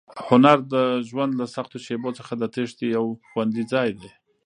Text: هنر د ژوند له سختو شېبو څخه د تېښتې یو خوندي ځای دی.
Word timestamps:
هنر 0.27 0.57
د 0.73 0.75
ژوند 1.09 1.31
له 1.39 1.45
سختو 1.55 1.77
شېبو 1.85 2.09
څخه 2.19 2.33
د 2.37 2.43
تېښتې 2.53 2.85
یو 2.95 3.05
خوندي 3.29 3.63
ځای 3.73 3.89
دی. 3.99 4.09